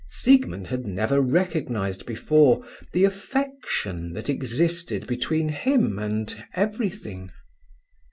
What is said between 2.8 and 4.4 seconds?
the affection that